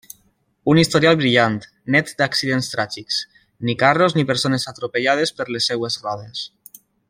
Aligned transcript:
Un 0.71 0.79
historial 0.83 1.17
brillant, 1.19 1.57
net 1.95 2.09
d’accidents 2.21 2.71
tràgics, 2.71 3.19
ni 3.69 3.77
carros 3.85 4.19
ni 4.19 4.27
persones 4.33 4.67
atropellades 4.75 5.35
per 5.43 5.47
les 5.57 5.71
seves 5.73 6.01
rodes. 6.09 6.43